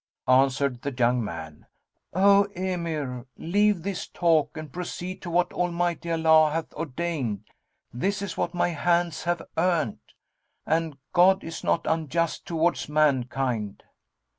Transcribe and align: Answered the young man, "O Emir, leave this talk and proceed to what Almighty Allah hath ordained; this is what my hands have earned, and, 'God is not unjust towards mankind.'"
Answered 0.27 0.81
the 0.81 0.91
young 0.91 1.23
man, 1.23 1.67
"O 2.11 2.45
Emir, 2.55 3.27
leave 3.37 3.83
this 3.83 4.07
talk 4.07 4.57
and 4.57 4.73
proceed 4.73 5.21
to 5.21 5.29
what 5.29 5.53
Almighty 5.53 6.09
Allah 6.09 6.49
hath 6.49 6.73
ordained; 6.73 7.43
this 7.93 8.23
is 8.23 8.35
what 8.35 8.55
my 8.55 8.69
hands 8.69 9.25
have 9.25 9.43
earned, 9.59 9.99
and, 10.65 10.97
'God 11.13 11.43
is 11.43 11.63
not 11.63 11.85
unjust 11.85 12.47
towards 12.47 12.89
mankind.'" 12.89 13.83